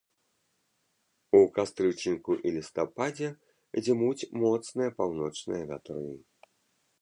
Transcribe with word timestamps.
У 1.39 1.41
кастрычніку 1.57 2.33
і 2.51 2.53
лістападзе 2.55 3.29
дзьмуць 3.83 4.29
моцныя 4.45 4.89
паўночныя 5.03 5.63
вятры. 5.75 6.01